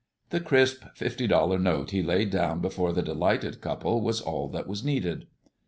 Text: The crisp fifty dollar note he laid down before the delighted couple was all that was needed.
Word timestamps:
The 0.31 0.39
crisp 0.39 0.83
fifty 0.95 1.27
dollar 1.27 1.59
note 1.59 1.91
he 1.91 2.01
laid 2.01 2.31
down 2.31 2.59
before 2.59 2.91
the 2.91 3.03
delighted 3.03 3.61
couple 3.61 4.01
was 4.01 4.19
all 4.19 4.49
that 4.49 4.65
was 4.65 4.83
needed. 4.83 5.27